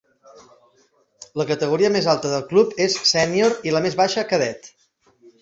La 1.41 1.45
categoria 1.51 1.91
més 1.97 2.07
alta 2.13 2.31
del 2.31 2.47
club 2.55 2.73
és 2.87 2.97
sènior 3.11 3.55
i 3.71 3.75
la 3.77 3.83
més 3.89 4.01
baixa 4.01 4.27
cadet. 4.35 4.73